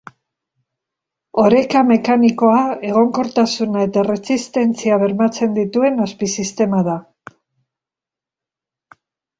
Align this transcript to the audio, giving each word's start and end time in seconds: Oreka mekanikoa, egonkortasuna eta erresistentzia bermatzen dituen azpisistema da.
Oreka 1.43 1.83
mekanikoa, 1.89 2.63
egonkortasuna 2.93 3.85
eta 3.89 4.03
erresistentzia 4.05 4.99
bermatzen 5.05 5.55
dituen 5.61 6.05
azpisistema 6.09 6.83
da. 6.91 6.99